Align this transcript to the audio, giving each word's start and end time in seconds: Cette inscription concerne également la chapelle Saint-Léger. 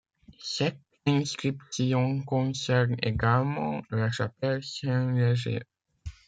Cette 0.39 0.79
inscription 1.05 2.23
concerne 2.23 2.95
également 3.03 3.83
la 3.91 4.09
chapelle 4.09 4.63
Saint-Léger. 4.63 5.61